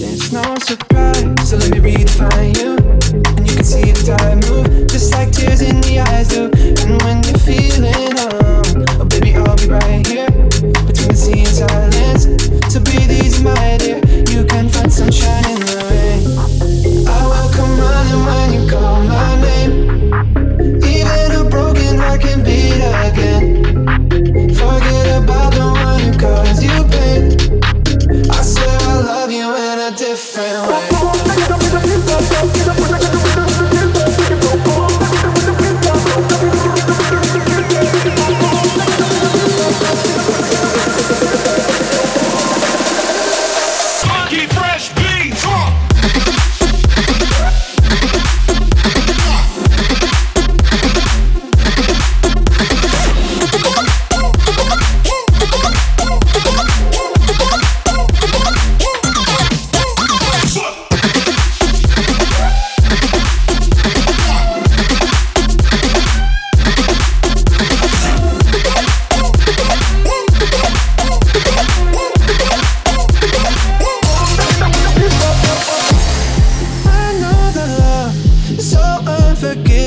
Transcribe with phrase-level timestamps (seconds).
[0.00, 2.76] It's no surprise, so let me redefine you.
[3.36, 6.97] And you can see the time move, just like tears in the eyes do.
[30.08, 31.27] different way.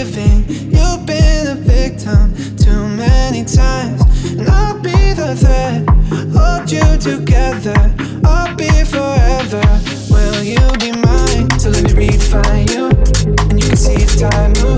[0.04, 0.44] living.
[0.50, 4.02] You've been a victim too many times.
[4.32, 5.88] And I'll be the threat,
[6.36, 7.80] hold you together.
[8.26, 9.62] I'll be forever.
[10.10, 11.48] Will you be mine?
[11.60, 12.86] So let me redefine you.
[13.50, 14.71] And you can see time move.